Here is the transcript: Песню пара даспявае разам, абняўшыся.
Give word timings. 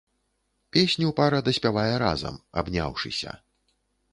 Песню 0.77 1.11
пара 1.19 1.39
даспявае 1.47 1.91
разам, 2.05 2.41
абняўшыся. 2.63 3.39